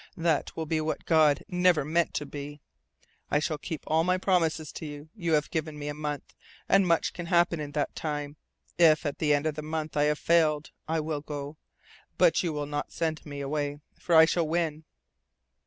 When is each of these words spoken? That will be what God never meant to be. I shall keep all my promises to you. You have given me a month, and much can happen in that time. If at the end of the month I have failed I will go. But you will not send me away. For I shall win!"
That 0.17 0.57
will 0.57 0.65
be 0.65 0.81
what 0.81 1.05
God 1.05 1.43
never 1.47 1.85
meant 1.85 2.15
to 2.15 2.25
be. 2.25 2.59
I 3.29 3.37
shall 3.37 3.59
keep 3.59 3.83
all 3.85 4.03
my 4.03 4.17
promises 4.17 4.71
to 4.71 4.85
you. 4.87 5.09
You 5.13 5.33
have 5.33 5.51
given 5.51 5.77
me 5.77 5.89
a 5.89 5.93
month, 5.93 6.33
and 6.67 6.87
much 6.87 7.13
can 7.13 7.27
happen 7.27 7.59
in 7.59 7.73
that 7.73 7.95
time. 7.95 8.35
If 8.79 9.05
at 9.05 9.19
the 9.19 9.31
end 9.31 9.45
of 9.45 9.53
the 9.53 9.61
month 9.61 9.95
I 9.95 10.05
have 10.05 10.17
failed 10.17 10.71
I 10.87 11.01
will 11.01 11.21
go. 11.21 11.57
But 12.17 12.41
you 12.41 12.51
will 12.51 12.65
not 12.65 12.91
send 12.91 13.23
me 13.27 13.41
away. 13.41 13.77
For 13.99 14.15
I 14.15 14.25
shall 14.25 14.47
win!" 14.47 14.85